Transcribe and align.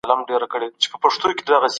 نوې 0.03 0.41
ټکنالوژي 0.41 0.87
نوي 0.91 1.01
فرصتونه 1.01 1.33
زیږوي. 1.47 1.67